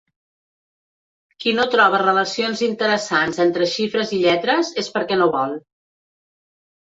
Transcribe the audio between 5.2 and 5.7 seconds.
no vol.